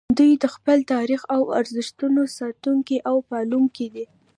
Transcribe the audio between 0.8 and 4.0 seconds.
تاریخ او ارزښتونو ساتونکي او پالونکي